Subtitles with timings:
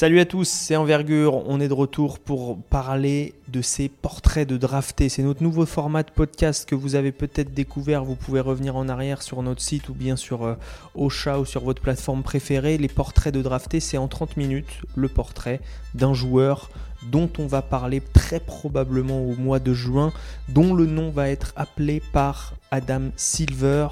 [0.00, 1.42] Salut à tous, c'est Envergure.
[1.48, 5.08] On est de retour pour parler de ces portraits de draftés.
[5.08, 8.04] C'est notre nouveau format de podcast que vous avez peut-être découvert.
[8.04, 10.54] Vous pouvez revenir en arrière sur notre site ou bien sur euh,
[10.94, 12.78] Ocha ou sur votre plateforme préférée.
[12.78, 15.60] Les portraits de draftés, c'est en 30 minutes le portrait
[15.96, 16.70] d'un joueur
[17.10, 20.12] dont on va parler très probablement au mois de juin,
[20.48, 23.88] dont le nom va être appelé par Adam Silver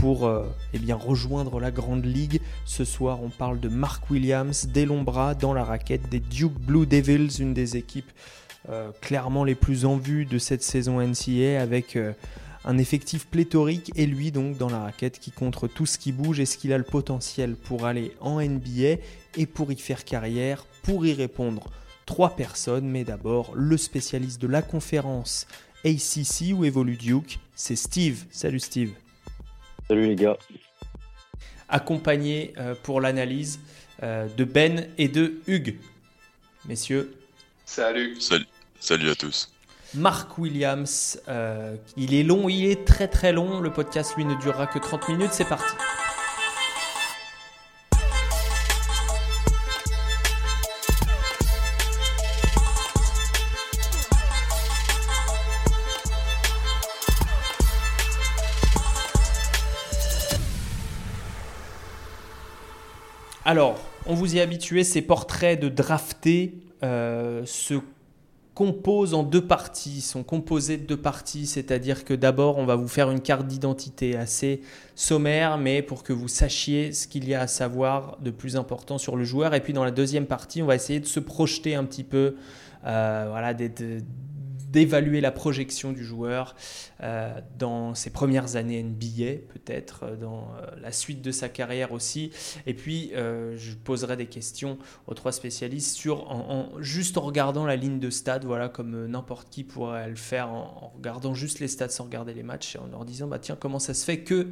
[0.00, 2.40] pour euh, eh rejoindre la Grande Ligue.
[2.64, 6.86] Ce soir, on parle de Mark Williams, des bras dans la raquette des Duke Blue
[6.86, 8.10] Devils, une des équipes
[8.68, 12.12] euh, clairement les plus en vue de cette saison NCA avec euh,
[12.64, 16.40] un effectif pléthorique et lui donc dans la raquette qui contre tout ce qui bouge.
[16.40, 19.00] Est-ce qu'il a le potentiel pour aller en NBA
[19.36, 20.66] et pour y faire carrière?
[20.82, 21.70] Pour y répondre,
[22.06, 25.46] trois personnes, mais d'abord le spécialiste de la conférence
[25.84, 28.24] ACC où évolue Duke, c'est Steve.
[28.30, 28.90] Salut Steve.
[29.88, 30.36] Salut les gars.
[31.68, 33.60] Accompagné euh, pour l'analyse
[34.02, 35.76] euh, de Ben et de Hugues.
[36.66, 37.16] Messieurs.
[37.64, 38.16] Salut.
[38.80, 39.52] Salut, à tous.
[39.94, 43.60] Mark Williams, euh, il est long, il est très très long.
[43.60, 45.32] Le podcast lui ne durera que 30 minutes.
[45.32, 45.74] C'est parti.
[64.26, 67.74] Vous y est habitué, ces portraits de draftés euh, se
[68.54, 72.88] composent en deux parties, sont composés de deux parties, c'est-à-dire que d'abord on va vous
[72.88, 74.62] faire une carte d'identité assez
[74.96, 78.98] sommaire, mais pour que vous sachiez ce qu'il y a à savoir de plus important
[78.98, 79.54] sur le joueur.
[79.54, 82.34] Et puis dans la deuxième partie, on va essayer de se projeter un petit peu,
[82.84, 83.70] euh, voilà, des,
[84.76, 86.54] d'évaluer la projection du joueur
[87.02, 91.92] euh, dans ses premières années NBA, peut-être euh, dans euh, la suite de sa carrière
[91.92, 92.30] aussi.
[92.66, 97.76] Et puis, je poserai des questions aux trois spécialistes sur, en, juste en regardant la
[97.76, 101.88] ligne de stade, voilà, comme n'importe qui pourrait le faire en, regardant juste les stats
[101.88, 104.48] sans regarder les matchs et en leur disant, bah tiens, comment ça se fait que...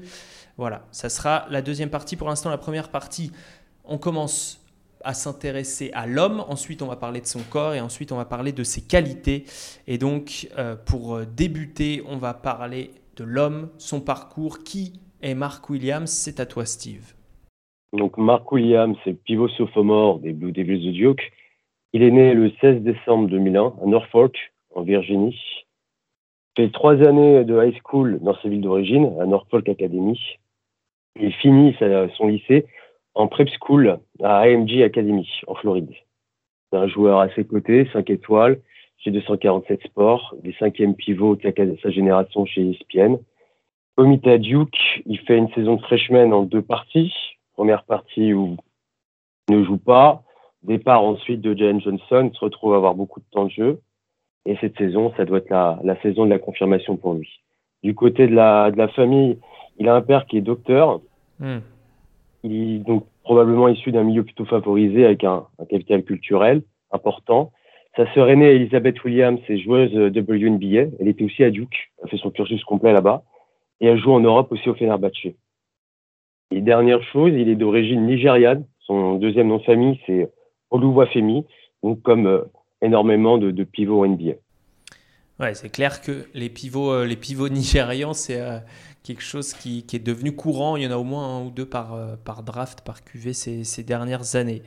[0.56, 2.16] Voilà, ça sera la deuxième partie.
[2.16, 3.32] Pour l'instant, la première partie,
[3.84, 4.63] on commence
[5.04, 8.24] à s'intéresser à l'homme, ensuite on va parler de son corps et ensuite on va
[8.24, 9.44] parler de ses qualités.
[9.86, 14.64] Et donc euh, pour euh, débuter, on va parler de l'homme, son parcours.
[14.64, 17.14] Qui est Mark Williams C'est à toi Steve.
[17.92, 21.32] Donc Mark Williams, c'est pivot sophomore des Blue Devils de Duke.
[21.92, 24.36] Il est né le 16 décembre 2001 à Norfolk,
[24.74, 25.38] en Virginie.
[26.56, 30.18] Il fait trois années de high school dans sa ville d'origine, à Norfolk Academy.
[31.20, 31.76] Il finit
[32.16, 32.66] son lycée
[33.14, 35.90] en prep school à AMG Academy en Floride.
[36.70, 38.60] C'est un joueur à ses côtés, 5 étoiles,
[38.98, 43.16] chez 247 Sports, des cinquièmes pivots de sa génération chez ESPN.
[43.96, 47.12] Comité à Duke, il fait une saison de freshman en deux parties.
[47.54, 48.56] Première partie où
[49.48, 50.22] il ne joue pas.
[50.62, 53.80] Départ ensuite de Jalen Johnson, se retrouve à avoir beaucoup de temps de jeu.
[54.46, 57.28] Et cette saison, ça doit être la, saison de la confirmation pour lui.
[57.82, 59.38] Du côté de la, de la famille,
[59.78, 61.00] il a un père qui est docteur.
[61.38, 61.58] Hmm.
[62.44, 66.62] Il donc probablement issu d'un milieu plutôt favorisé avec un, capital culturel
[66.92, 67.50] important.
[67.96, 70.94] Sa sœur aînée, Elizabeth Williams, est joueuse de WNBA.
[71.00, 71.92] Elle était aussi à Duke.
[72.02, 73.22] A fait son cursus complet là-bas.
[73.80, 75.34] Et elle joue en Europe aussi au Fenerbahçe.
[76.50, 78.64] Et dernière chose, il est d'origine nigériane.
[78.80, 80.30] Son deuxième nom de famille, c'est
[80.70, 81.46] Oluwafemi,
[81.82, 82.42] donc comme euh,
[82.82, 84.34] énormément de, de pivots NBA.
[85.40, 88.58] Ouais, c'est clair que les pivots, euh, les pivots nigérians, c'est euh,
[89.04, 90.76] quelque chose qui, est devenu courant.
[90.76, 93.82] Il y en a au moins un ou deux par, euh, draft, par QV ces,
[93.84, 94.62] dernières années.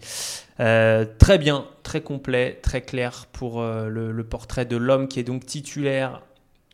[0.59, 5.23] Euh, très bien, très complet, très clair pour euh, le, portrait de l'homme qui est
[5.23, 6.21] donc titulaire.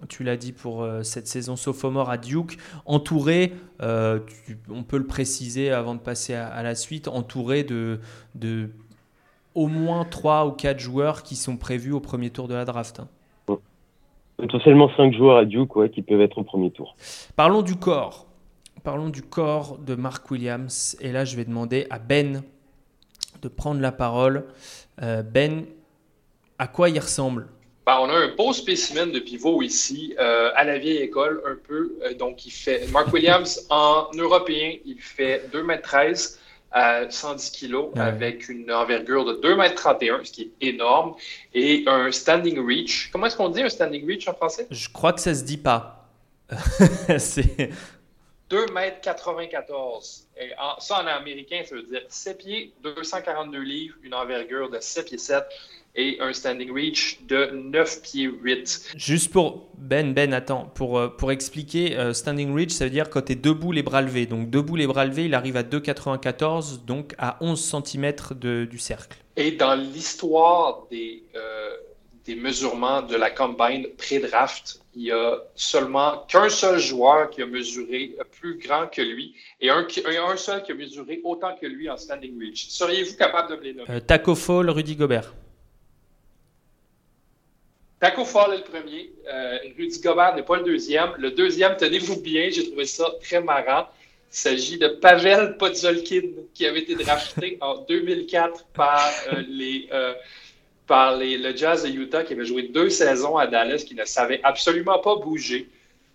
[0.09, 5.95] Tu l'as dit pour cette saison sophomore à Duke, entouré, on peut le préciser avant
[5.95, 8.01] de passer à, la suite, entouré de,
[8.35, 8.69] de
[9.55, 12.99] au moins 3 ou 4 joueurs qui sont prévus au premier tour de la draft.
[12.99, 13.07] Hein.
[14.37, 16.95] Potentiellement 5 joueurs à Duke qui peuvent être au premier tour.
[17.35, 18.25] Parlons du corps.
[18.83, 20.97] Parlons du corps de Mark Williams.
[20.99, 22.43] Et là, je vais demander à Ben
[23.41, 24.45] de prendre la parole.
[25.01, 25.65] Euh, ben,
[26.59, 27.47] à quoi il ressemble?
[27.85, 31.55] Bah, on a un beau spécimen de pivot ici, euh, à la vieille école un
[31.67, 31.97] peu.
[32.03, 36.39] Euh, donc, il fait Mark Williams en européen, il fait 2m13
[36.73, 41.13] à 110 kg avec une envergure de 2,31 m, ce qui est énorme,
[41.53, 43.09] et un standing reach.
[43.11, 44.67] Comment est-ce qu'on dit un standing reach en français?
[44.71, 46.09] Je crois que ça se dit pas.
[47.19, 47.69] c'est
[48.49, 50.49] 2,94 m.
[50.79, 55.17] ça, en américain, ça veut dire 7 pieds, 242 livres, une envergure de 7 pieds
[55.17, 55.43] 7.
[55.95, 58.93] Et un standing reach de 9 pieds 8.
[58.95, 63.09] Juste pour Ben, Ben, attends, pour, euh, pour expliquer, euh, standing reach, ça veut dire
[63.09, 64.25] quand tu es debout les bras levés.
[64.25, 68.79] Donc debout les bras levés, il arrive à 2,94, donc à 11 cm de, du
[68.79, 69.17] cercle.
[69.37, 71.69] Et dans l'histoire des, euh,
[72.25, 77.47] des mesurements de la combine pré-draft, il y a seulement qu'un seul joueur qui a
[77.47, 79.87] mesuré plus grand que lui et un,
[80.27, 82.67] un seul qui a mesuré autant que lui en standing reach.
[82.69, 84.01] Seriez-vous capable de me les nommer?
[84.01, 85.33] Taco Fall, Rudy Gobert.
[88.03, 89.13] Taco Fall est le premier.
[89.33, 91.11] Euh, Rudy Gobert n'est pas le deuxième.
[91.17, 93.87] Le deuxième, tenez-vous bien, j'ai trouvé ça très marrant.
[94.29, 100.13] Il s'agit de Pavel Podzolkin, qui avait été drafté en 2004 par, euh, les, euh,
[100.85, 104.03] par les, le Jazz de Utah, qui avait joué deux saisons à Dallas, qui ne
[104.03, 105.69] savait absolument pas bouger.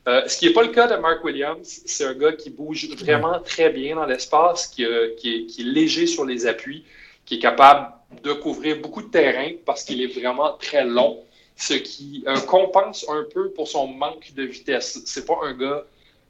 [0.07, 1.81] ce qui n'est pas le cas de Mark Williams.
[1.87, 4.85] C'est un gars qui bouge vraiment très bien dans l'espace, qui,
[5.17, 6.85] qui, qui, est léger sur les appuis,
[7.25, 11.25] qui est capable de couvrir beaucoup de terrain parce qu'il est vraiment très long
[11.59, 15.03] ce qui euh, compense un peu pour son manque de vitesse.
[15.05, 15.85] C'est pas un gars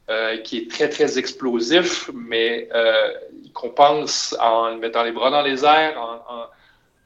[0.08, 3.12] euh, qui est très, très explosif, mais euh,
[3.44, 5.98] il compense en mettant les bras dans les airs,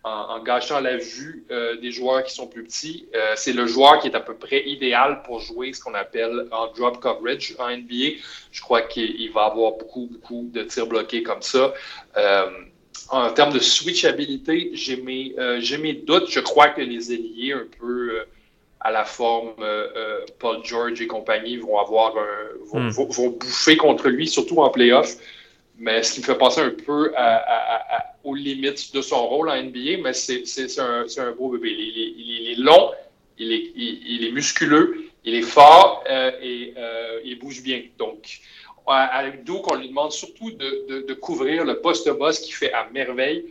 [0.04, 1.46] en, gâchant la vue
[1.80, 3.06] des joueurs qui sont plus petits.
[3.36, 6.66] c'est le joueur qui est à peu près idéal pour jouer ce qu'on appelle en
[6.72, 8.18] drop coverage en NBA.
[8.50, 11.72] Je crois qu'il va avoir beaucoup, beaucoup de tirs bloqués comme ça
[13.10, 16.30] en termes de switchabilité, j'ai mes, euh, mes doutes.
[16.30, 18.24] Je crois que les ailiers, un peu euh,
[18.80, 22.14] à la forme euh, Paul George et compagnie, vont avoir
[22.72, 22.88] hmm.
[22.88, 25.16] vont, bouffer contre lui, surtout en playoff.
[25.78, 27.12] Mais ce qui me fait penser un peu
[28.24, 31.70] aux limites de son rôle en NBA, mais c'est un, un, beau bébé.
[31.70, 32.92] Il, est long,
[33.38, 36.74] il est, il, est musculeux, il est fort et
[37.24, 37.82] il bouge bien.
[37.98, 38.40] Donc,
[38.86, 43.46] avec Doug, on lui demande surtout de, couvrir le poste boss qui fait à merveille.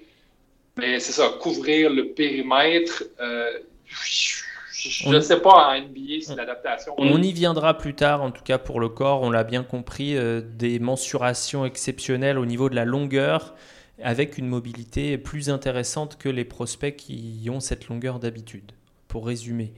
[0.78, 3.04] Mais c'est ça, couvrir le périmètre.
[3.20, 6.94] Euh, je ne sais pas en NBA si l'adaptation.
[6.98, 10.16] On y viendra plus tard, en tout cas pour le corps, on l'a bien compris,
[10.16, 13.54] euh, des mensurations exceptionnelles au niveau de la longueur,
[14.02, 18.72] avec une mobilité plus intéressante que les prospects qui ont cette longueur d'habitude.
[19.08, 19.74] Pour résumer,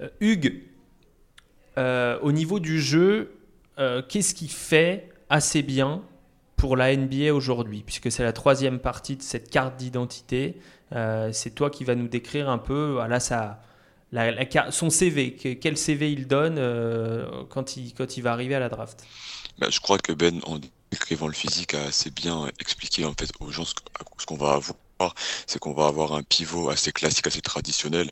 [0.00, 0.62] euh, Hugues,
[1.76, 3.35] au niveau du jeu,
[3.78, 6.02] euh, qu'est-ce qui fait assez bien
[6.56, 10.56] pour la NBA aujourd'hui, puisque c'est la troisième partie de cette carte d'identité.
[10.92, 13.60] Euh, c'est toi qui vas nous décrire un peu voilà, ça,
[14.70, 19.04] son CV, quel CV il donne euh, quand, il, va arriver à la draft?
[19.58, 20.58] Bah, je crois que Ben, en
[20.90, 23.74] décrivant le physique, a assez bien expliqué en fait aux gens ce,
[24.26, 25.14] qu'on va avoir.
[25.46, 28.10] C'est qu'on va avoir un pivot assez classique, assez traditionnel,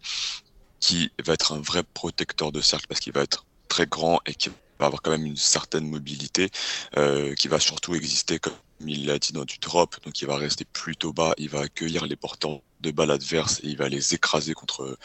[0.81, 4.35] qui va être un vrai protecteur de cercle parce qu'il va être très grand et
[4.35, 6.51] qui va avoir quand même une certaine mobilité
[6.97, 8.55] euh, qui va surtout exister comme
[8.87, 12.07] il l'a dit dans du drop, donc il va rester plutôt bas, il va accueillir
[12.07, 14.99] les porteurs de balles adverses et il va les écraser contre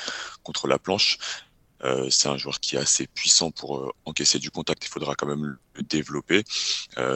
[0.44, 1.18] contre la planche.
[1.84, 4.84] Euh, c'est un joueur qui est assez puissant pour euh, encaisser du contact.
[4.86, 6.44] Il faudra quand même le développer.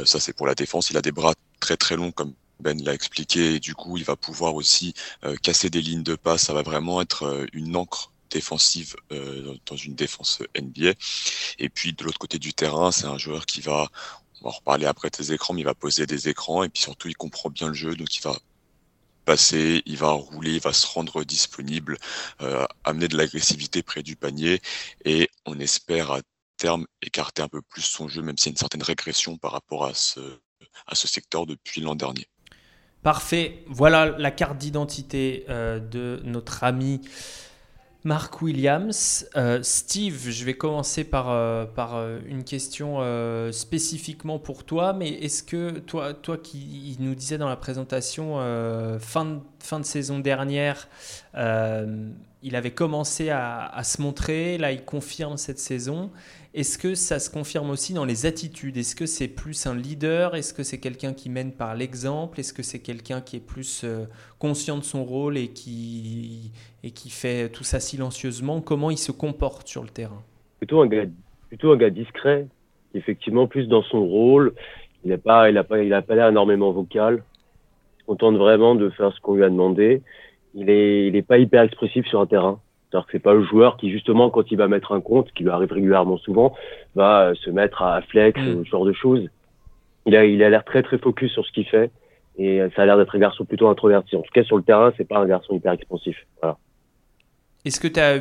[0.06, 0.90] Ça, c'est pour la défense.
[0.90, 3.56] Il a des bras très très longs, comme Ben l'a expliqué.
[3.56, 4.94] Et du coup, il va pouvoir aussi
[5.42, 6.44] casser des lignes de passe.
[6.44, 10.94] Ça va vraiment être une encre défensive euh, dans une défense NBA.
[11.60, 13.90] Et puis de l'autre côté du terrain, c'est un joueur qui va,
[14.42, 16.82] on va en reparler après tes écrans, mais il va poser des écrans et puis
[16.82, 18.38] surtout il comprend bien le jeu, donc il va
[19.26, 21.98] passer, il va rouler, il va se rendre disponible,
[22.42, 24.62] euh, amener de l'agressivité près du panier
[25.06, 26.20] et on espère à
[26.58, 29.52] terme écarter un peu plus son jeu, même s'il y a une certaine régression par
[29.52, 30.20] rapport à ce,
[30.88, 32.28] à ce secteur depuis l'an dernier.
[33.04, 37.02] Parfait, voilà la carte d'identité euh, de notre ami
[38.04, 39.26] Mark Williams.
[39.38, 43.00] Euh, Steve, je vais commencer par, euh, par euh, une question
[43.52, 48.38] spécifiquement pour toi, mais est-ce que toi, toi qui nous disais dans la présentation
[49.00, 50.88] fin, fin de saison dernière,
[52.44, 56.12] il avait commencé à, se montrer, là il confirme cette saison.
[56.54, 58.78] Est-ce que ça se confirme aussi dans les attitudes?
[58.78, 60.36] Est-ce que c'est plus un leader?
[60.36, 62.40] Est-ce que c'est quelqu'un qui mène par l'exemple?
[62.40, 64.06] Est-ce que c'est quelqu'un qui est plus euh,
[64.40, 66.52] conscient de son rôle et qui,
[66.84, 68.62] et qui fait tout ça silencieusement?
[68.62, 70.22] Comment il se comporte sur le terrain?
[70.60, 71.06] Plutôt un, gars,
[71.48, 72.46] plutôt un gars discret,
[72.94, 74.54] effectivement plus dans son rôle.
[75.06, 77.24] Il n'a pas, il pas, il pas l'air énormément vocal.
[78.08, 80.02] On tente vraiment de faire ce qu'on lui a demandé.
[80.54, 82.60] Il est, il est pas hyper expressif sur un terrain.
[82.90, 85.44] C'est-à-dire que c'est pas le joueur qui justement quand il va mettre un compte, qui
[85.44, 86.54] lui arrive régulièrement souvent,
[86.96, 88.64] va euh, se mettre à flex, mm.
[88.64, 89.28] ce genre de choses.
[90.06, 91.92] Il a, il a l'air très très focus sur ce qu'il fait
[92.38, 94.16] et ça a l'air d'être un garçon plutôt introverti.
[94.16, 96.18] En tout cas sur le terrain, c'est pas un garçon hyper expansif.
[96.42, 96.58] Voilà.
[97.66, 98.20] Est-ce que tu as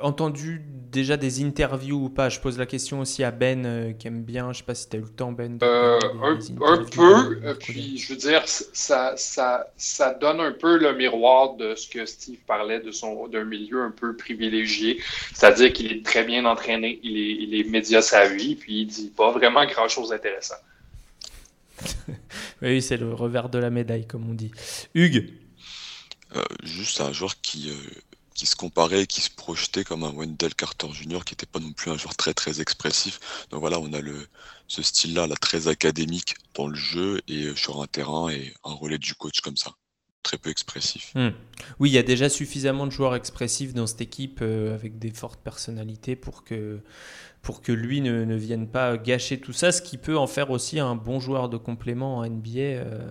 [0.00, 0.62] entendu
[0.94, 2.28] déjà des interviews ou pas?
[2.28, 4.52] Je pose la question aussi à Ben euh, qui aime bien.
[4.52, 5.58] Je sais pas si tu as eu le temps, Ben.
[5.62, 7.56] Euh, un, peu.
[7.58, 12.06] puis, je veux dire, ça, ça, ça donne un peu le miroir de ce que
[12.06, 15.00] Steve parlait de son d'un milieu un peu privilégié.
[15.32, 19.12] C'est-à-dire qu'il est très bien entraîné, il est, il est média savvy, puis il dit
[19.16, 20.54] pas vraiment grand-chose d'intéressant.
[22.62, 24.52] oui, c'est le revers de la médaille, comme on dit.
[24.94, 25.32] Hugues
[26.36, 27.70] euh, Juste un joueur qui
[28.34, 31.20] qui se comparait, qui se projetait comme un Wendell Carter Jr.
[31.24, 33.46] qui n'était pas non plus un joueur très très expressif.
[33.50, 34.28] Donc voilà, on a le
[34.66, 38.72] ce style-là, là, très académique dans le jeu et euh, sur un terrain et un
[38.72, 39.72] relais du coach comme ça,
[40.22, 41.12] très peu expressif.
[41.14, 41.30] Hmm.
[41.78, 45.10] Oui, il y a déjà suffisamment de joueurs expressifs dans cette équipe euh, avec des
[45.10, 46.80] fortes personnalités pour que
[47.42, 50.50] pour que lui ne, ne, vienne pas gâcher tout ça, ce qui peut en faire
[50.50, 53.10] aussi un bon joueur de complément en NBA euh,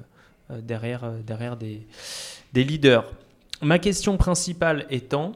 [0.50, 1.86] derrière, derrière des,
[2.51, 3.06] des leaders.
[3.63, 5.32] Ma question principale étant,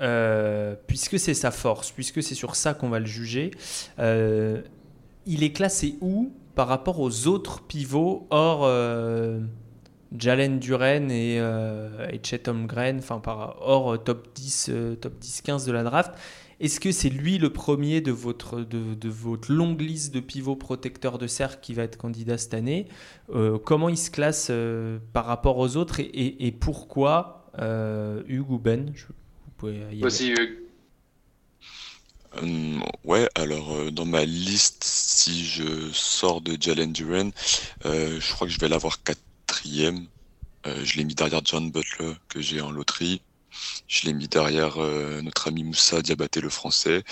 [0.00, 3.52] euh, puisque c'est sa force, puisque c'est sur ça qu'on va le juger,
[3.98, 4.62] euh,
[5.26, 9.40] il est classé où par rapport aux autres pivots hors euh,
[10.16, 13.20] Jalen Duren et, et Chet Holmgren, enfin
[13.60, 16.12] hors top 10, top 10, 15 de la draft?
[16.60, 21.18] Est-ce que c'est lui le premier de votre, de, votre longue liste de pivots protecteurs
[21.18, 22.88] de cercle qui va être candidat cette année?
[23.32, 28.58] Euh, Comment il se classe euh, par rapport aux autres et, pourquoi euh, Hugues ou
[28.58, 28.92] Ben?
[28.92, 30.58] Vous pouvez y Vas-y Hugues.
[33.04, 37.30] ouais, alors dans ma liste, si je sors de Jalen Duran,
[37.84, 40.06] je crois que je vais l'avoir quatrième.
[40.64, 43.22] je l'ai mis derrière John Butler que j'ai en loterie.
[43.86, 47.04] Je l'ai mis derrière euh, notre ami Moussa Diabaté le français.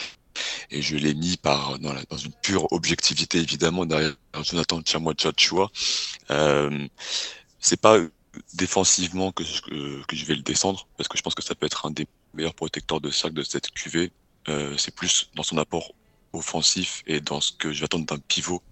[0.70, 5.70] Et je l'ai mis par dans, une pure objectivité évidemment derrière Jonathan Chamwa Chachua.
[6.30, 6.86] Euh,
[7.58, 7.98] c'est pas
[8.54, 11.90] défensivement que je, vais le descendre parce que je pense que ça peut être un
[11.90, 14.10] des meilleurs protecteurs de cercle de cette QV.
[14.48, 15.92] Euh, c'est plus dans son apport
[16.32, 18.62] offensif et dans ce que je vais attendre d'un pivot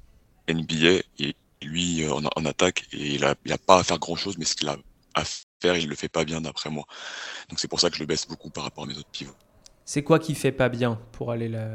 [0.48, 1.02] NBA.
[1.18, 4.36] Et lui, euh, en, attaque, et il a, il a pas à faire grand chose,
[4.38, 4.76] mais ce qu'il a
[5.14, 5.24] à
[5.60, 6.84] faire, il le fait pas bien d'après moi.
[7.48, 9.36] Donc c'est pour ça que je le baisse beaucoup par rapport à mes autres pivots.
[9.84, 11.68] C'est quoi qui fait pas bien pour aller là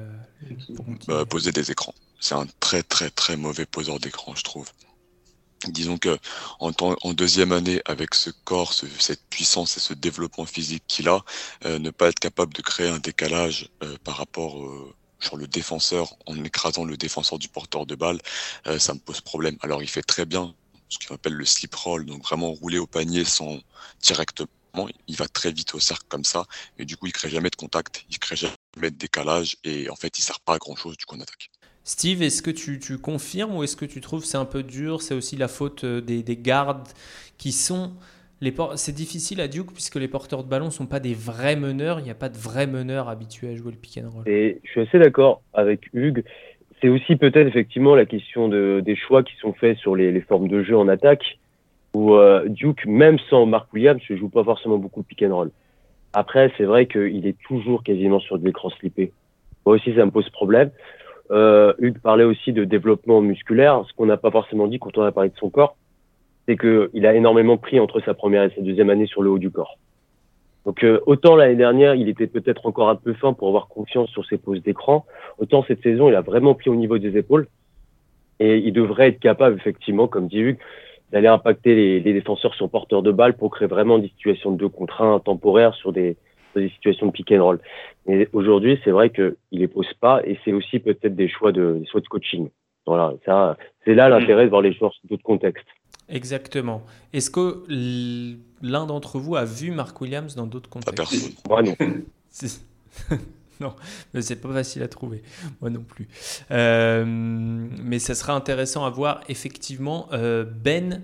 [1.08, 1.94] bah, Poser des écrans.
[2.20, 4.68] C'est un très très très mauvais poseur d'écran, je trouve.
[5.68, 6.18] Disons que
[6.60, 11.20] en, en, deuxième année, avec ce corps, cette puissance et ce développement physique qu'il a,
[11.66, 15.48] euh, ne pas être capable de créer un décalage euh, par rapport euh, sur le
[15.48, 18.22] défenseur en écrasant le défenseur du porteur de balle,
[18.78, 19.58] ça me pose problème.
[19.62, 20.56] Alors il fait très bien
[20.90, 23.60] ce qu'on appelle le slip roll, donc vraiment rouler au panier sans
[24.02, 24.48] directement.
[25.08, 26.46] Il va très vite au cercle comme ça,
[26.78, 29.96] et du coup, il crée jamais de contact, il crée jamais de décalage, et en
[29.96, 31.50] fait, il sert pas à grand chose du coup en attaque.
[31.84, 35.02] Steve, est-ce que tu, tu, confirmes ou est-ce que tu trouves c'est un peu dur
[35.02, 36.88] C'est aussi la faute euh, des, des gardes
[37.40, 37.94] qui sont.
[38.42, 41.56] Les c'est difficile à Duke puisque les porteurs de ballon ne sont pas des vrais
[41.56, 42.00] meneurs.
[42.00, 44.24] Il n'y a pas de vrais meneurs habitués à jouer le pick and roll.
[44.28, 46.24] Et je suis assez d'accord avec Hugues
[46.82, 50.22] c'est aussi peut-être effectivement la question de, des choix qui sont faits sur les, les
[50.22, 51.40] formes de jeu en attaque,
[51.94, 55.36] où euh, Duke, même sans Mark Williams, ne joue pas forcément beaucoup de pick and
[55.36, 55.52] roll.
[56.14, 59.12] Après, c'est vrai qu'il est toujours quasiment sur des écrans slippés.
[59.66, 60.72] Moi aussi, ça me pose problème.
[61.32, 63.84] Euh, Hugues parlait aussi de développement musculaire.
[63.88, 65.76] Ce qu'on n'a pas forcément dit quand on a parlé de son corps,
[66.48, 69.38] c'est qu'il a énormément pris entre sa première et sa deuxième année sur le haut
[69.38, 69.78] du corps.
[70.70, 74.08] Donc euh, autant l'année dernière, il était peut-être encore un peu fin pour avoir confiance
[74.12, 75.04] sur ses poses d'écran,
[75.40, 77.48] autant cette saison, il a vraiment pris au niveau des épaules.
[78.40, 80.60] Et il devrait être capable, effectivement, comme dit Hugues,
[81.12, 84.58] d'aller impacter les, les, défenseurs sur porteur de balle pour créer vraiment des situations de
[84.58, 86.18] deux contre un temporaires sur des,
[86.56, 87.60] des situations de pick and roll.
[88.06, 91.80] Mais aujourd'hui, c'est vrai qu'il les pose pas et c'est aussi peut-être des choix de,
[91.80, 92.48] des choix de coaching.
[92.86, 95.66] Voilà, ça, c'est là l'intérêt de voir les joueurs sous d'autres contextes.
[96.10, 96.84] Exactement.
[97.14, 97.64] Est-ce que
[98.62, 101.76] l'un d'entre vous a vu Mark Williams dans d'autres contextes Moi non.
[103.60, 103.76] non,
[104.14, 105.22] mais c'est pas facile à trouver.
[105.62, 106.08] Moi non plus.
[106.52, 109.22] Euh, mais ça sera intéressant à voir.
[109.30, 111.04] Effectivement, euh, Ben,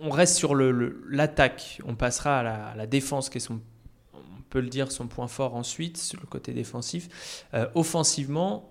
[0.00, 1.76] on reste sur l'attaque.
[1.78, 3.60] Le, on passera à la, défense, qui est son,
[4.14, 7.44] on peut le dire, son point fort ensuite, sur le côté défensif.
[7.54, 8.68] Euh, offensivement,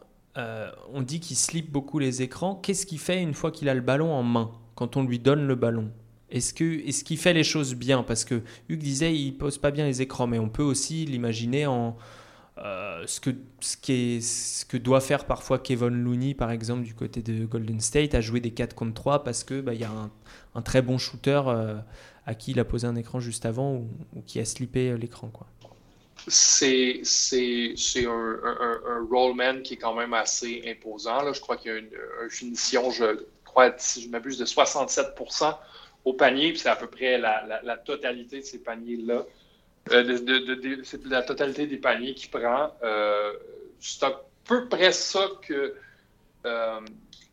[0.93, 2.55] on dit qu'il slip beaucoup les écrans.
[2.55, 4.51] Qu'est-ce qu'il fait une fois qu'il a le ballon en main?
[4.81, 5.91] Quand on lui donne le ballon
[6.31, 8.01] Est-ce qu'il est fait les choses bien?
[8.01, 11.67] Parce que Hugues disait il pose pas bien les écrans, mais on peut aussi l'imaginer
[11.67, 11.95] en
[12.57, 16.81] euh, ce, que, ce, qui est, ce que doit faire parfois Kevin Looney, par exemple,
[16.81, 19.83] du côté de Golden State, à jouer des 4 contre 3 parce qu'il bah, y
[19.83, 19.91] a
[20.55, 21.77] un, très bon shooter euh,
[22.25, 23.87] à qui il a posé un écran juste avant ou,
[24.25, 25.27] qui a slippé euh, l'écran.
[25.27, 25.45] quoi
[26.27, 31.21] c'est un, un, un, rollman qui est quand même assez imposant.
[31.21, 31.33] Là.
[31.33, 31.89] Je crois qu'il y a une,
[32.23, 35.57] une, finition, je crois, si je m'abuse, de 67%
[36.05, 39.23] au panier, puis c'est à peu près la, la, totalité de ces paniers-là
[39.89, 42.71] de, c'est la totalité des paniers qu'il prend.
[43.79, 45.75] c'est à peu près ça que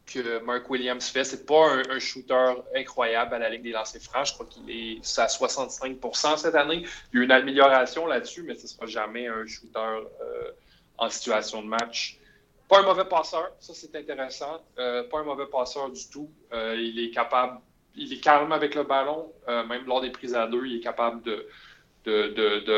[0.09, 1.25] que Mark Williams fait.
[1.25, 4.27] C'est pas un, shooter incroyable à la Ligue des lancers francs.
[4.27, 6.85] Je crois qu'il est à 65% cette année.
[7.13, 10.51] Il y a eu une amélioration là-dessus, mais ce ne sera jamais un shooter euh,
[10.97, 12.18] en situation de match.
[12.69, 14.63] Pas un mauvais passeur, ça c'est intéressant.
[14.79, 16.31] Euh, pas un mauvais passeur du tout.
[16.53, 17.61] Euh, il est capable,
[17.95, 21.23] il est calme avec le ballon, même lors des prises à deux, il est capable
[21.23, 21.49] de,
[22.05, 22.29] de,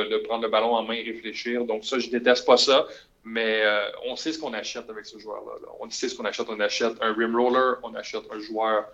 [0.08, 1.64] de, prendre le ballon en main et réfléchir.
[1.64, 2.86] Donc ça, je déteste pas ça.
[3.22, 5.52] Mais euh, on sait ce qu'on achète avec ce joueur-là.
[5.78, 6.46] On sait ce qu'on achète.
[6.48, 8.86] On achète un rim roller, on achète un joueur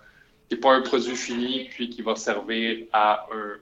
[0.49, 3.57] qui n'est pas un produit fini, puis qui va servir à un,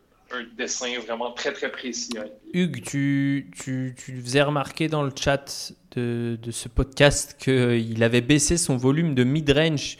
[0.57, 2.13] dessin vraiment très, très précis.
[2.53, 8.21] Hugues, tu, tu, tu, faisais remarquer dans le chat de, de ce podcast qu'il avait
[8.21, 9.97] baissé son volume de mid-range.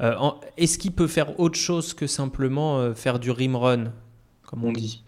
[0.00, 0.14] Euh,
[0.56, 3.92] est-ce qu'il peut faire autre chose que simplement euh, faire du rim run,
[4.46, 5.02] comme on dit?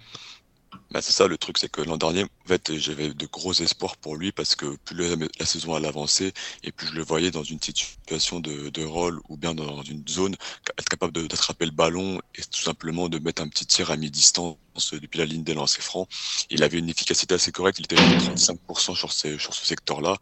[0.91, 4.17] Bah, c'est ça le truc, c'est que l'an dernier, fait, j'avais de gros espoirs pour
[4.17, 6.33] lui parce que plus la, saison allait avancer
[6.65, 10.35] et plus je le voyais dans une situation de, rôle ou bien dans une zone,
[10.79, 14.57] être capable d'attraper le ballon et tout simplement de mettre un petit tir à mi-distance
[14.93, 16.09] depuis la ligne des lancers francs.
[16.49, 20.17] Il avait une efficacité assez correcte, il était à 35% sur, ce secteur-là,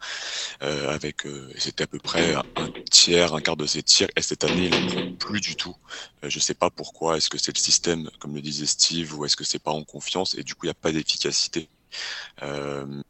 [0.62, 4.22] euh, avec euh, c'était à peu près un tiers, un quart de ses tirs, et
[4.22, 5.76] cette année, il n'en plus du tout.
[6.24, 9.24] Euh, je sais pas pourquoi, est-ce que c'est le système, comme le disait Steve, ou
[9.24, 11.70] est-ce que c'est pas en confiance, et du coup, il n'y a pas d'efficacité.
[12.40, 13.02] 4, euh,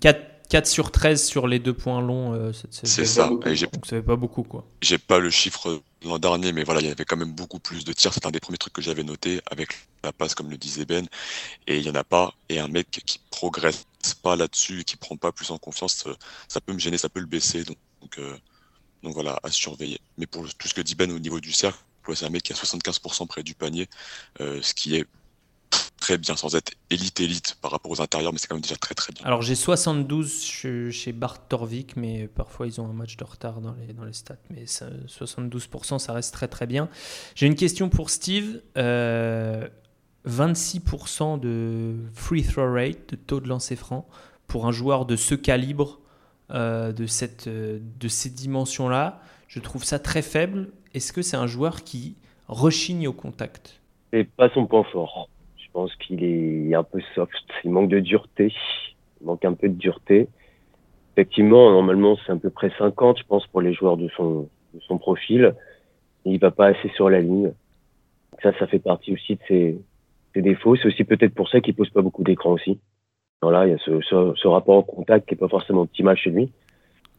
[0.00, 0.64] 4, hmm.
[0.64, 3.30] sur 13 sur les deux points longs euh, C'est ça.
[3.46, 4.66] Et Donc ça fait pas beaucoup quoi.
[4.82, 7.84] J'ai pas le chiffre l'an dernier, mais voilà, il y avait quand même beaucoup plus
[7.84, 8.12] de tirs.
[8.12, 11.06] C'est un des premiers trucs que j'avais noté avec la passe, comme le disait Ben.
[11.66, 12.34] Et il y en a pas.
[12.48, 13.84] Et un mec qui progresse
[14.22, 16.06] pas là-dessus, qui prend pas plus en confiance,
[16.48, 17.64] ça peut me gêner, ça peut le baisser.
[17.64, 18.36] Donc, donc, euh,
[19.02, 20.00] donc voilà, à surveiller.
[20.18, 21.78] Mais pour tout ce que dit Ben au niveau du cercle,
[22.14, 23.88] c'est un mec qui a 75% près du panier,
[24.38, 25.06] ce qui est
[26.04, 28.76] très bien, sans être élite élite par rapport aux intérieurs, mais c'est quand même déjà
[28.76, 29.24] très très bien.
[29.24, 33.72] Alors j'ai 72 chez, Bart Torvik, mais parfois ils ont un match de retard dans
[33.72, 36.90] les, dans les stats, mais 72% ça reste très très bien.
[37.34, 38.60] J'ai une question pour Steve.
[38.76, 39.68] 26% euh,
[41.38, 44.06] de free throw rate, de taux de lancer franc,
[44.46, 46.00] pour un joueur de ce calibre,
[46.50, 50.68] euh, de, cette, euh, de ces dimensions-là, je trouve ça très faible.
[50.92, 52.16] Est-ce que c'est un joueur qui
[52.48, 53.80] rechigne au contact?
[54.12, 55.30] C'est pas son point fort.
[55.74, 57.34] Je pense qu'il est un peu soft.
[57.64, 58.54] Il manque de dureté.
[59.20, 60.28] Il manque un peu de dureté.
[61.12, 64.80] Effectivement, normalement, c'est à peu près 50, je pense, pour les joueurs de son, de
[64.86, 65.52] son profil.
[66.24, 67.52] Et il va pas assez sur la ligne.
[68.40, 69.80] Ça, ça fait partie aussi de ses,
[70.32, 70.76] ses défauts.
[70.76, 72.78] C'est aussi peut-être pour ça qu'il pose pas beaucoup d'écran aussi.
[73.42, 76.30] Voilà, il y a ce, ce, rapport au contact qui est pas forcément optimal chez
[76.30, 76.52] lui.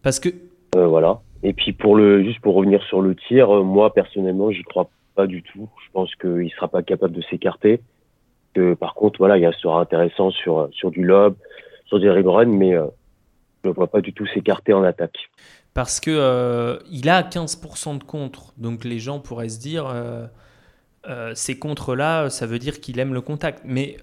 [0.01, 0.29] Parce que.
[0.77, 1.19] Euh, voilà.
[1.43, 4.89] Et puis pour le, juste pour revenir sur le tir, euh, moi personnellement, j'y crois
[5.13, 5.67] pas du tout.
[5.85, 7.81] Je pense qu'il sera pas capable de s'écarter
[8.79, 11.35] par contre, voilà, il sera intéressant sur, sur du lob,
[11.85, 12.85] sur du run, mais euh,
[13.63, 15.17] je ne vois pas du tout s'écarter en attaque.
[15.73, 20.25] Parce que euh, il a 15% de contre, donc les gens pourraient se dire euh,
[21.33, 23.63] ces contres-là, ça veut dire qu'il aime le contact.
[23.65, 23.97] Mais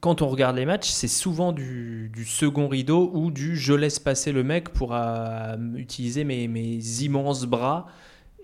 [0.00, 4.30] quand on regarde les matchs, c'est souvent du, second rideau ou du je laisse passer
[4.30, 4.94] le mec pour
[5.76, 7.86] utiliser mes, mes, immenses bras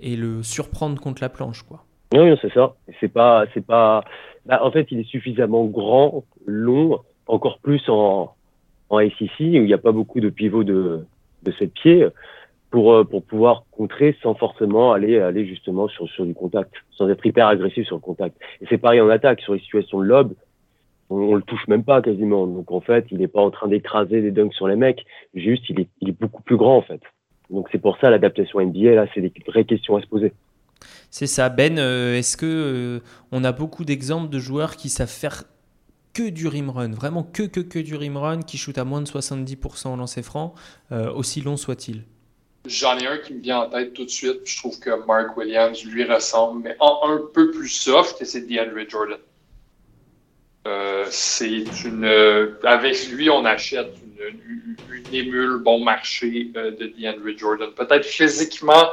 [0.01, 1.85] et le surprendre contre la planche, quoi.
[2.13, 2.75] Oui, c'est ça.
[3.01, 4.05] C'est pas, c'est pas,
[4.47, 8.35] bah, en fait, il est suffisamment grand, long, encore plus en,
[8.91, 11.05] en SEC, où il n'y a pas beaucoup de pivots de,
[11.43, 12.09] de 7 pieds,
[12.71, 17.09] pour, euh, pour pouvoir contrer sans forcément aller, aller justement sur, sur du contact, sans
[17.09, 18.37] être hyper agressif sur le contact.
[18.61, 20.35] Et c'est pareil en attaque, sur les situations de lob,
[21.11, 22.47] on, on, le touche même pas quasiment.
[22.47, 25.69] Donc en fait, il n'est pas en train d'écraser des dunks sur les mecs, juste
[25.69, 27.03] il est, il est beaucoup plus grand en fait.
[27.51, 30.33] Donc c'est pour ça l'adaptation NBA, là, c'est des vraies questions à se poser.
[31.13, 31.79] C'est ça, Ben.
[31.79, 33.01] Euh, est-ce que euh,
[33.33, 35.45] on a beaucoup d'exemples de joueurs qui savent faire
[36.15, 39.03] que du rim run, vraiment que que que du rim run, qui shoot à moins
[39.03, 40.55] de 70% en lancer franc,
[40.91, 42.05] euh, aussi long soit-il?
[42.65, 44.41] J'en ai un qui me vient en tête tout de suite.
[44.47, 48.89] Je trouve que Mark Williams lui ressemble, mais un peu plus soft, et c'est DeAndre
[48.89, 49.19] Jordan.
[50.65, 52.05] une.
[52.65, 54.77] avec lui, on achète une,
[55.13, 57.69] émule bon marché de DeAndre Jordan.
[57.77, 58.89] Peut-être physiquement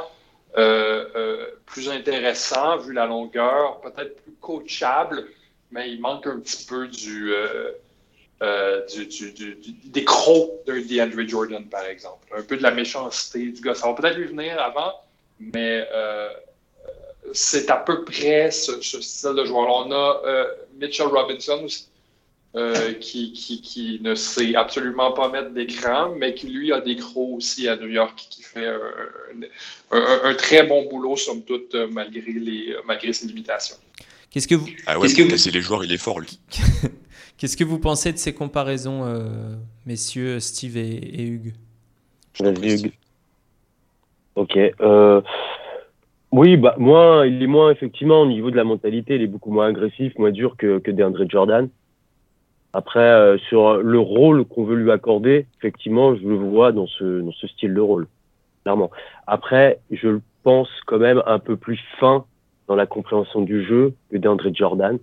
[1.66, 5.26] plus intéressant vu la longueur, peut-être plus coachable,
[5.70, 7.32] mais il manque un petit peu du,
[8.42, 12.26] euh, du, du, du, des crocs d'un DeAndre Jordan, par exemple.
[12.36, 13.74] Un peu de la méchanceté du gars.
[13.74, 14.94] Ça va peut-être lui venir avant,
[15.38, 15.86] mais
[17.32, 19.68] c'est à peu près ce, ce, style de joueur.
[19.68, 20.22] On a
[20.80, 21.89] Mitchell Robinson aussi,
[22.56, 26.96] euh, qui, qui, qui, ne sait absolument pas mettre d'écran, mais qui lui a des
[26.96, 32.32] crocs aussi à New York, qui fait un, un, très bon boulot, somme toute, malgré,
[32.32, 33.76] les, malgré ses limitations.
[34.30, 34.68] Qu'est-ce que vous.
[34.86, 36.38] Ah ouais, que casser les joueurs, il est fort, lui.
[37.36, 39.54] Qu'est-ce que vous pensez de ces comparaisons, euh,
[39.86, 41.54] messieurs Steve et, Hugues?
[42.38, 42.92] Vas-y, Hugues.
[44.36, 44.56] Ok.
[44.56, 45.20] Euh,
[46.32, 49.50] oui, bah, moi, il est moins, effectivement, au niveau de la mentalité, il est beaucoup
[49.50, 51.68] moins agressif, moins dur que, que DeAndre Jordan.
[52.72, 57.20] Après, euh, sur le rôle qu'on veut lui accorder, effectivement, je le vois dans ce,
[57.20, 58.06] dans ce style de rôle,
[58.62, 58.90] clairement.
[59.26, 62.24] Après, je le pense quand même un peu plus fin
[62.68, 64.98] dans la compréhension du jeu que DeAndre Jordan.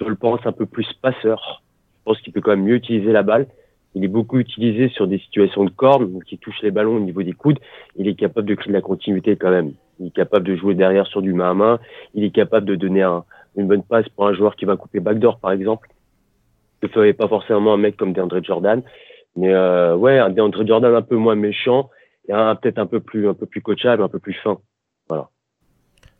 [0.00, 1.62] Je le pense un peu plus passeur.
[1.98, 3.46] Je pense qu'il peut quand même mieux utiliser la balle.
[3.94, 7.00] Il est beaucoup utilisé sur des situations de corne, donc il touche les ballons au
[7.00, 7.58] niveau des coudes.
[7.96, 9.72] Il est capable de créer de la continuité quand même.
[10.00, 11.78] Il est capable de jouer derrière sur du main à main.
[12.14, 13.24] Il est capable de donner un,
[13.56, 15.88] une bonne passe pour un joueur qui va couper backdoor, par exemple.
[16.82, 18.82] Ce ferait pas forcément un mec comme DeAndre Jordan.
[19.36, 21.90] Mais euh, ouais, un DeAndre Jordan un peu moins méchant
[22.28, 24.58] et peut-être un peu plus un peu plus coachable, un peu plus fin.
[25.08, 25.28] Voilà.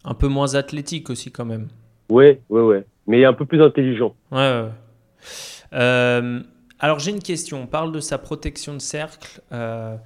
[0.05, 1.69] Un peu moins athlétique aussi quand même.
[2.11, 2.85] Ouais, ouais, ouais.
[3.07, 4.15] Mais un peu plus intelligent.
[4.33, 4.69] Ouais, ouais.
[5.75, 6.41] Euh,
[6.79, 7.63] alors j'ai une question.
[7.63, 9.41] On parle de sa protection de cercle.
[9.53, 9.97] Euh,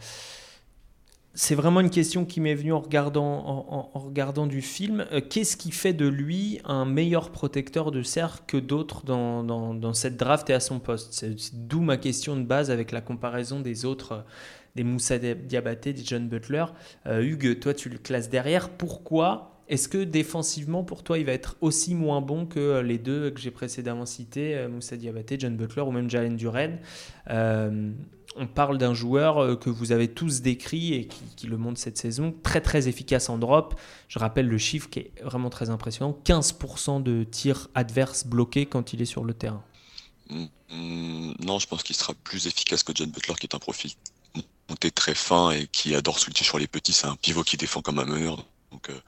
[1.35, 5.07] c'est vraiment une question qui m'est venue en regardant, du film.
[5.13, 10.17] Euh, qu'est-ce qui fait de lui un meilleur protecteur de cercle que d'autres dans, cette
[10.17, 11.13] draft et à son poste?
[11.13, 14.25] C'est d'où ma question de base avec la comparaison des autres,
[14.77, 16.67] des Moussa Diabaté, des John Butler.
[17.07, 18.69] Hugues, toi tu le classes derrière.
[18.69, 23.31] Pourquoi est-ce que défensivement, pour toi, il va être aussi moins bon que les deux
[23.31, 26.79] que j'ai précédemment cités, euh, Moussa Diabaté, John Butler ou même Jalen Duren?
[27.31, 27.91] Euh,
[28.37, 31.99] On parle d'un joueur euh, que vous avez tous décrit et qui, le montre cette
[31.99, 33.75] saison, très très efficace en drop.
[34.09, 38.93] Je rappelle le chiffre qui est vraiment très impressionnant 15% de tirs adverses bloqués quand
[38.93, 39.63] il est sur le terrain.
[40.31, 43.59] Mm, mm, non, je pense qu'il sera plus efficace que John Butler, qui est un
[43.59, 43.93] profil
[44.69, 46.93] monté très fin et qui adore switcher sur les petits.
[46.93, 49.01] C'est un pivot qui défend comme un meneur donc euh,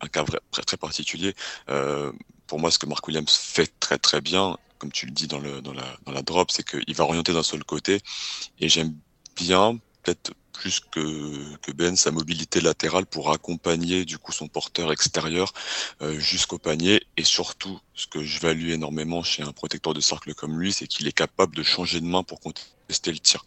[0.00, 1.34] un, cas très, très particulier.
[1.68, 2.12] Euh,
[2.46, 5.40] pour moi, ce que Mark Williams fait très très bien, comme tu le dis dans,
[5.40, 8.00] la, drop, c'est qu'il va orienter d'un seul côté.
[8.58, 8.96] Et j'aime
[9.36, 15.52] bien, peut-être plus que, Ben, sa mobilité latérale pour accompagner du coup son porteur extérieur
[16.02, 17.06] euh, jusqu'au panier.
[17.16, 20.86] Et surtout, ce que je value énormément chez un protecteur de cercle comme lui, c'est
[20.86, 23.44] qu'il est capable de changer de main pour contester le tir.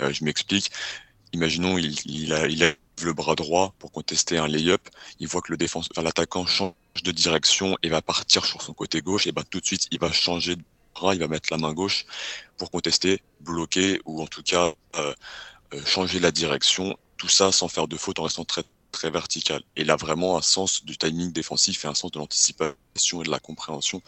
[0.00, 0.70] Euh, je m'explique.
[1.32, 2.46] Imaginons, il, il, a,
[3.02, 5.58] le bras droit pour contester un lay-up, il voit que le
[6.00, 9.66] l'attaquant change de direction et va partir sur son côté gauche, et ben tout de
[9.66, 10.56] suite il va changer
[11.12, 12.06] il va mettre la main gauche
[12.56, 15.14] pour contester, bloquer ou en tout cas euh,
[15.74, 16.96] euh, changer la direction.
[17.16, 19.60] Tout ça sans faire de faute en restant très très vertical.
[19.74, 23.24] Et il a vraiment un sens du timing défensif et un sens de l'anticipation et
[23.24, 24.00] de la compréhension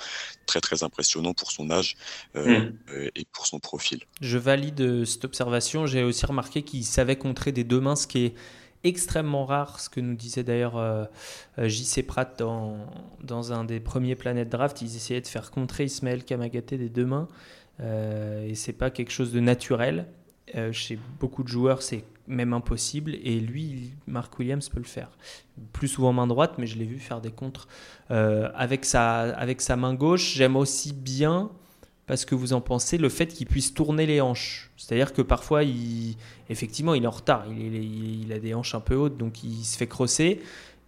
[0.46, 1.96] très très impressionnant pour son âge
[2.37, 3.09] euh, hmm.
[3.16, 4.05] et pour son profil.
[4.20, 5.87] Je valide cette observation.
[5.87, 8.35] J'ai aussi remarqué qu'il savait contrer des deux mains, ce qui est
[8.85, 11.05] extrêmement rare, ce que nous disait d'ailleurs euh,
[11.59, 12.79] euh, JC Pratt dans,
[13.23, 14.81] dans un des premiers Planète Draft.
[14.83, 17.29] Ils essayaient de faire contrer Ismaël Kamagaté des deux mains.
[17.81, 20.07] Euh, et c'est pas quelque chose de naturel.
[20.55, 23.15] Euh, chez beaucoup de joueurs, c'est même impossible.
[23.23, 25.11] Et lui, Mark Williams peut le faire.
[25.73, 27.69] Plus souvent main droite, mais je l'ai vu faire des contres
[28.09, 30.35] avec, sa, avec sa main gauche.
[30.35, 31.51] J'aime aussi bien
[32.07, 34.71] parce que vous en pensez, le fait qu'il puisse tourner les hanches.
[34.77, 35.62] C'est-à-dire que parfois,
[36.49, 39.77] effectivement, il est en retard, il, a des hanches un peu hautes, donc il se
[39.77, 40.40] fait crosser,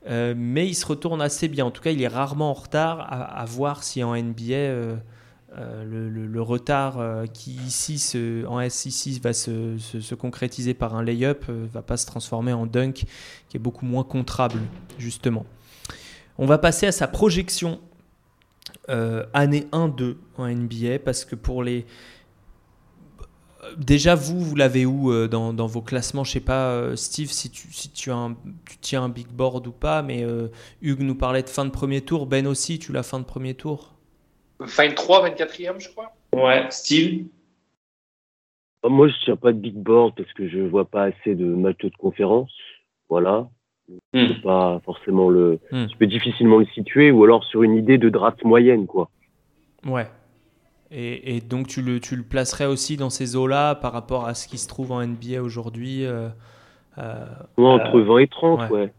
[0.08, 1.66] euh, mais il se retourne assez bien.
[1.66, 4.96] En tout cas, il est rarement en retard, à, voir si en NBA, euh,
[5.56, 7.02] euh, le, retard
[7.34, 8.00] qui ici,
[8.46, 13.06] en S6 va se, se, concrétiser par un lay-up, va pas se transformer en dunk,
[13.48, 14.60] qui est beaucoup moins contrable,
[14.98, 15.44] justement.
[16.40, 17.80] On va passer à sa projection
[18.88, 21.86] euh, année 1-2 en NBA parce que pour les.
[23.76, 26.24] Déjà, vous, vous l'avez où euh, dans, dans, vos classements?
[26.24, 28.34] Je sais pas, euh, Steve, si, tu, si tu, as un,
[28.68, 30.24] tu tiens un big board ou pas, mais
[30.80, 32.26] Hugues nous parlait de fin de premier tour.
[32.26, 33.94] Ben aussi, tu l'as fin de premier tour?
[34.60, 36.14] 23, 24e, je crois.
[36.32, 37.26] Ouais, Steve?
[38.84, 41.44] Moi, je ne tiens pas de big board parce que je vois pas assez de
[41.44, 42.52] matchs de conférence.
[43.08, 43.48] Voilà.
[44.12, 44.40] Hmm.
[44.42, 45.58] pas forcément le.
[45.72, 45.86] Hmm.
[45.86, 49.08] Tu peux difficilement le situer ou alors sur une idée de draft moyenne, quoi.
[49.86, 50.06] Ouais.
[50.90, 54.48] Et, donc tu le, tu le placerais aussi dans ces eaux-là par rapport à ce
[54.48, 56.28] qui se trouve en NBA aujourd'hui euh,
[56.96, 57.26] euh,
[57.58, 58.92] Entre 20 et 30, ouais.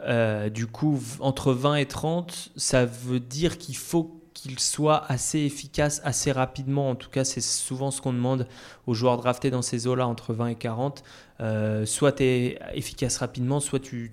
[0.00, 5.40] Euh, du coup, entre 20 et 30, ça veut dire qu'il faut qu'il soit assez
[5.40, 6.90] efficace assez rapidement.
[6.90, 8.46] En tout cas, c'est souvent ce qu'on demande
[8.86, 11.02] aux joueurs draftés dans ces eaux-là, entre 20 et 40.
[11.40, 14.10] Euh, soit tu es efficace rapidement, soit tu,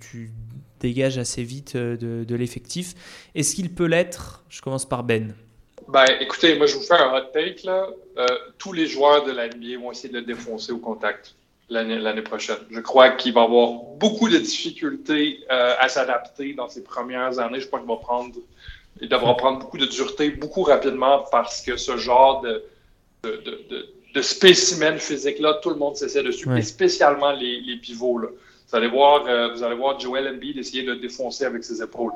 [0.80, 2.94] dégages assez vite euh, de, l'effectif.
[3.34, 4.42] Est-ce qu'il peut l'être?
[4.48, 5.34] Je commence par Ben.
[5.88, 7.64] Ben, écoutez, moi je vous fais un hot take.
[7.64, 7.88] Là.
[8.16, 8.26] Euh,
[8.58, 11.34] tous les joueurs de la NBA vont essayer de le défoncer au contact
[11.68, 12.56] l'année prochaine.
[12.70, 17.60] Je crois qu'il va avoir beaucoup de difficultés à s'adapter dans ses premières années.
[17.60, 18.34] Je crois qu'il va prendre
[19.00, 22.64] il devra prendre beaucoup de dureté beaucoup rapidement parce que ce genre de,
[23.22, 25.60] de, spécimens physiques-là.
[25.62, 28.20] Tout le monde s'essaie dessus, et spécialement les, pivots.
[28.20, 32.12] Vous, allez voir, euh, vous allez voir Joel Embiid essayer de défoncer avec ses épaules.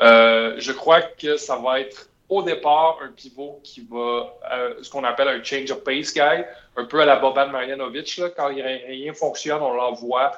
[0.00, 4.90] Euh, je crois que ça va être au départ un pivot qui va, euh, ce
[4.90, 6.44] qu'on appelle un change of pace guy,
[6.76, 8.20] un peu à la Boban Marjanovic.
[8.36, 10.32] Quand rien fonctionne, on l'envoie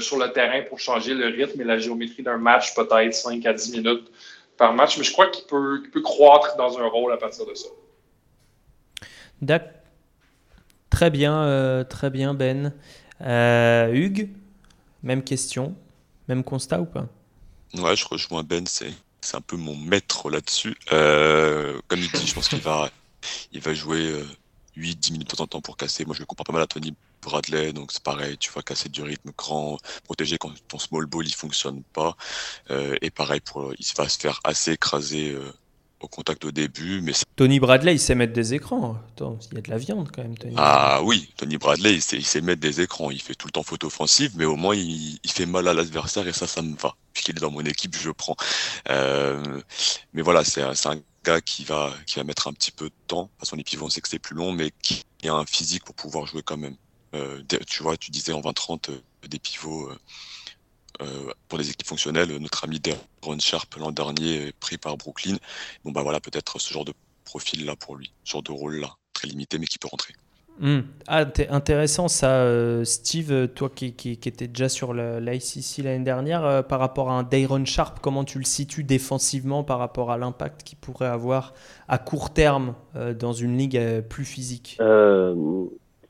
[0.00, 3.52] sur le terrain pour changer le rythme et la géométrie d'un match, peut-être 5 à
[3.52, 4.10] 10 minutes
[4.58, 4.98] par match.
[4.98, 7.68] Mais je crois qu'il peut, peut, croître dans un rôle à partir de ça.
[9.40, 9.72] D'accord.
[10.90, 12.72] Très bien, euh, très bien, Ben.
[13.20, 14.30] Euh, Hugues,
[15.02, 15.74] même question,
[16.28, 17.06] même constat ou pas?
[17.74, 20.76] Ouais, je rejoins Ben, c'est c'est un peu mon maître là-dessus.
[20.92, 22.88] Euh, comme il dit, je pense qu'il va,
[23.52, 24.14] il va jouer
[24.76, 26.04] 8-10 minutes de temps en temps pour casser.
[26.04, 28.88] Moi, je le compare pas mal à Tony Bradley, donc c'est pareil, tu vas casser
[28.88, 32.16] du rythme grand, protéger quand ton small ball il fonctionne pas.
[32.70, 35.36] et pareil, pour, il va se faire assez écraser
[36.00, 37.00] au contact au début.
[37.00, 38.96] Mais Tony Bradley, il sait mettre des écrans.
[39.18, 40.36] il y a de la viande quand même.
[40.36, 43.10] Tony ah oui, Tony Bradley, il sait, mettre des écrans.
[43.10, 46.26] Il fait tout le temps faute offensive, mais au moins il, fait mal à l'adversaire
[46.26, 46.94] et ça, ça me va.
[47.12, 48.36] Puisqu'il est dans mon équipe, je prends.
[48.88, 49.60] Euh,
[50.12, 53.30] mais voilà, c'est un gars qui va, qui va mettre un petit peu de temps.
[53.38, 55.84] Parce qu'on est pivot, on sait que c'est plus long, mais qui a un physique
[55.84, 56.76] pour pouvoir jouer quand même.
[57.14, 59.90] Euh, tu vois, tu disais en 20-30 euh, des pivots
[61.00, 65.36] euh, pour les équipes fonctionnelles, notre ami Deron Sharp l'an dernier pris par Brooklyn.
[65.84, 66.92] Bon bah voilà, peut-être ce genre de
[67.24, 70.14] profil là pour lui, ce genre de rôle là, très limité mais qui peut rentrer.
[70.60, 70.80] Hmm.
[71.06, 76.62] Ah, intéressant ça, euh, Steve, toi qui, qui, étais déjà sur l'ICC l'année dernière, euh,
[76.62, 80.64] par rapport à un Dayron Sharp, comment tu le situes défensivement par rapport à l'impact
[80.64, 81.54] qu'il pourrait avoir
[81.86, 84.78] à court terme dans une ligue plus physique?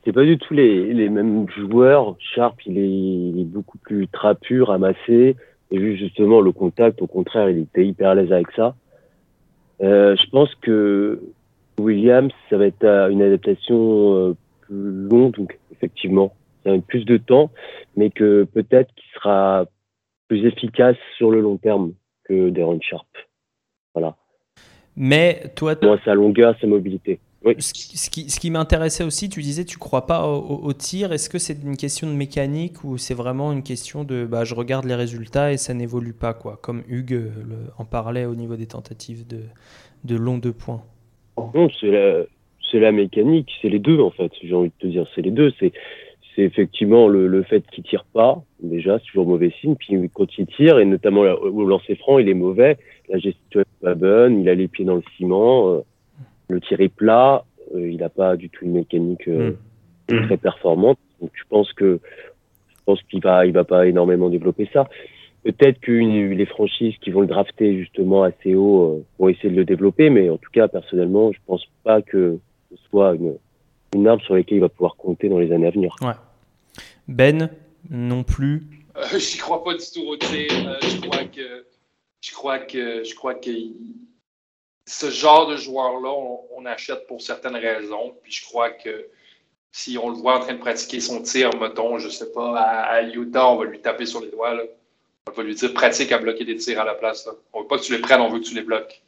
[0.03, 2.15] C'est pas du tout les, les mêmes joueurs.
[2.19, 5.35] Sharp, il est, il est beaucoup plus trapu, ramassé.
[5.71, 8.75] Et vu justement le contact, au contraire, il était hyper à l'aise avec ça.
[9.81, 11.21] Euh, je pense que
[11.79, 16.33] Williams, ça va être une adaptation euh, plus longue, donc effectivement,
[16.63, 17.51] ça va être plus de temps,
[17.95, 19.65] mais que peut-être qu'il sera
[20.27, 23.07] plus efficace sur le long terme que Deron Sharp.
[23.93, 24.15] Voilà.
[24.95, 27.19] Mais toi, moi, sa longueur, sa mobilité.
[27.59, 31.13] Ce qui, ce qui m'intéressait aussi, tu disais, tu crois pas au, tir.
[31.13, 34.55] Est-ce que c'est une question de mécanique ou c'est vraiment une question de bah, je
[34.55, 37.31] regarde les résultats et ça n'évolue pas, quoi, comme Hugues euh,
[37.77, 39.39] en parlait au niveau des tentatives de,
[40.03, 40.83] de long de points
[41.37, 42.23] Non, c'est la,
[42.69, 45.31] c'est la mécanique, c'est les deux en fait, j'ai envie de te dire, c'est les
[45.31, 45.53] deux.
[45.61, 45.71] C'est,
[46.35, 49.75] c'est effectivement le, le fait qu'il tire pas, déjà, c'est toujours mauvais signe.
[49.75, 53.81] Puis quand il tire, et notamment au lancer franc, il est mauvais, la gestion est
[53.81, 55.69] pas bonne, il a les pieds dans le ciment.
[55.69, 55.79] Euh,
[56.49, 59.51] le tir est plat, euh, il n'a pas du tout une mécanique euh,
[60.11, 60.25] mm.
[60.25, 60.99] très performante.
[61.21, 61.99] Donc je pense que
[62.67, 64.89] je pense qu'il va il va pas énormément développer ça.
[65.43, 69.55] Peut-être que les franchises qui vont le drafter justement assez haut euh, vont essayer de
[69.55, 72.39] le développer, mais en tout cas personnellement, je pense pas que
[72.71, 73.35] ce soit une,
[73.95, 75.95] une arme sur laquelle il va pouvoir compter dans les années à venir.
[76.01, 76.13] Ouais.
[77.07, 77.49] Ben
[77.89, 78.63] non plus.
[78.97, 81.65] Euh, J'y crois pas du tout je crois que
[82.21, 83.49] je crois que je crois que
[84.89, 86.11] ce genre de joueur-là,
[86.55, 88.15] on, achète pour certaines raisons.
[88.23, 89.07] Puis je crois que
[89.71, 93.03] si on le voit en train de pratiquer son tir, mettons, je sais pas, à,
[93.03, 94.57] Utah, on va lui taper sur les doigts.
[95.27, 97.27] On va lui dire pratique à bloquer des tirs à la place.
[97.27, 97.33] Là.
[97.53, 99.01] On veut pas que tu les prennes, on veut que tu les bloques.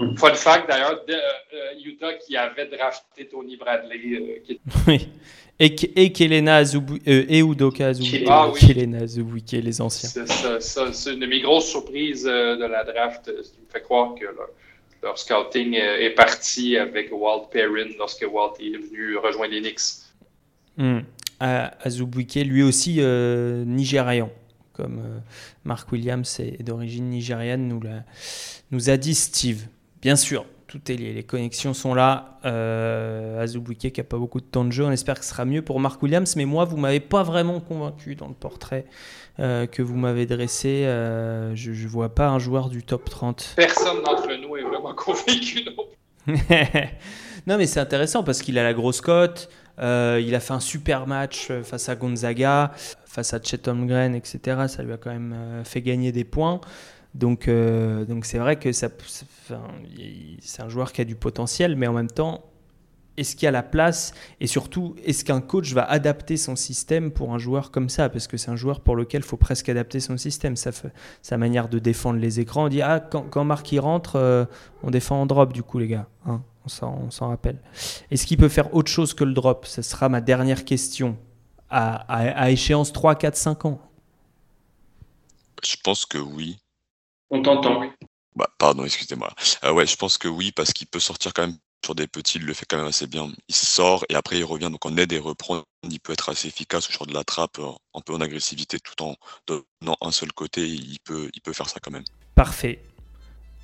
[0.00, 0.16] Mm.
[0.16, 1.14] Fun fact d'ailleurs, euh,
[1.54, 4.00] euh, Utah qui avait drafté Tony Bradley.
[4.16, 4.60] Euh, qui...
[4.88, 5.08] Oui.
[5.60, 8.58] Et, et Kelena Azubu, et Udoka Azubu, ah, oui.
[8.58, 10.08] Kelena Azubu, qui est les anciens.
[10.58, 14.24] C'est une de mes grosses surprises de la draft, ce qui me fait croire que
[14.24, 14.48] là,
[15.02, 20.02] leur scouting euh, est parti avec Walt Perrin lorsque Walt est venu rejoindre les Knicks.
[20.76, 21.00] Hmm.
[22.44, 24.30] lui aussi euh, nigérian,
[24.72, 25.18] comme euh,
[25.64, 27.80] Mark Williams est d'origine nigériane, nous,
[28.70, 29.66] nous a dit Steve.
[30.00, 32.38] Bien sûr, tout est lié, les connexions sont là.
[32.46, 35.60] Euh, qui n'a pas beaucoup de temps de jeu, on espère que ce sera mieux
[35.60, 38.86] pour Mark Williams, mais moi, vous m'avez pas vraiment convaincu dans le portrait
[39.38, 40.86] euh, que vous m'avez dressé.
[40.86, 43.52] Euh, je ne vois pas un joueur du top 30.
[43.54, 45.62] Personne d'entre nous est vraiment convaincu.
[47.46, 49.50] non, mais c'est intéressant parce qu'il a la grosse cote.
[49.78, 52.72] Euh, il a fait un super match face à Gonzaga,
[53.04, 54.68] face à Chet Holmgren, etc.
[54.68, 56.62] Ça lui a quand même fait gagner des points.
[57.14, 58.88] Donc, donc c'est vrai que ça,
[60.40, 62.52] c'est un joueur qui a du potentiel, mais en même temps,
[63.16, 67.10] est-ce qu'il y a la place et surtout est-ce qu'un coach va adapter son système
[67.10, 68.08] pour un joueur comme ça?
[68.08, 70.56] Parce que c'est un joueur pour lequel il faut presque adapter son système.
[70.56, 72.64] Sa, manière de défendre les écrans.
[72.64, 74.44] On dit ah quand, quand Marc il rentre euh,
[74.82, 77.58] on défend en drop du coup les gars hein, on s'en rappelle.
[78.10, 79.66] Est-ce qu'il peut faire autre chose que le drop?
[79.66, 81.16] Ce sera ma dernière question
[81.68, 83.80] à, échéance 3, 4, 5 ans.
[85.64, 86.58] Je pense que oui
[87.32, 87.88] on t'entend oui
[88.36, 89.32] bah, pardon excusez-moi
[89.64, 92.38] euh, ouais je pense que oui parce qu'il peut sortir quand même sur des petits,
[92.38, 93.28] il le fait quand même assez bien.
[93.48, 95.62] Il sort et après il revient donc en aide et reprend.
[95.88, 99.02] Il peut être assez efficace au genre de la trappe, un peu en agressivité tout
[99.02, 99.16] en
[99.46, 100.66] donnant un seul côté.
[100.66, 102.04] Il peut, il peut faire ça quand même.
[102.34, 102.82] Parfait.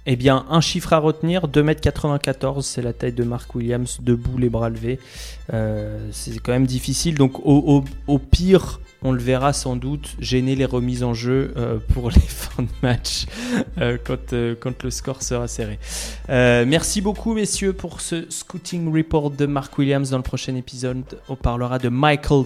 [0.06, 4.48] Eh bien, un chiffre à retenir, 2m94, c'est la taille de Mark Williams, debout, les
[4.48, 4.98] bras levés.
[5.52, 7.16] Euh, c'est quand même difficile.
[7.16, 12.10] Donc, au, pire, on le verra sans doute gêner les remises en jeu euh, pour
[12.12, 13.26] les fins de match
[13.78, 15.78] euh, quand, quand, le score sera serré.
[16.28, 20.10] merci beaucoup, messieurs, pour ce scouting report de Mark Williams.
[20.10, 22.44] Dans le prochain épisode, on parlera de Michael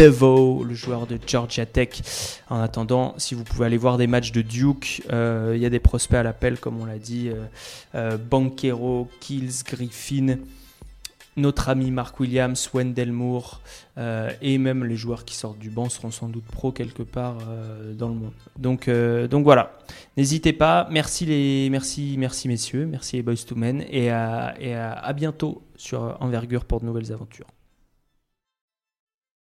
[0.00, 2.00] Devo, le joueur de Georgia Tech.
[2.48, 5.68] En attendant, si vous pouvez aller voir des matchs de Duke, euh, il y a
[5.68, 7.28] des prospects à l'appel, comme on l'a dit.
[7.28, 7.44] Euh,
[7.94, 10.38] euh, Banquero, Kills, Griffin,
[11.36, 13.62] notre ami Mark Williams, Wendell Moore,
[14.40, 17.38] et même les joueurs qui sortent du banc seront sans doute pro quelque part
[17.94, 18.32] dans le monde.
[18.58, 19.78] Donc, donc voilà,
[20.16, 20.88] n'hésitez pas.
[20.90, 26.64] Merci les, merci, merci messieurs, merci les boys to men, et à bientôt sur Envergure
[26.64, 27.46] pour de nouvelles aventures.